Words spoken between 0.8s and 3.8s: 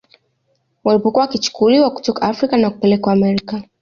Walipokuwa wakichukuliwa kutoka Afrika na kupelekwa Amerika